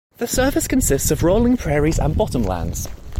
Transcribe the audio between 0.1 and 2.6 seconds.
The surface consists of rolling prairies and bottom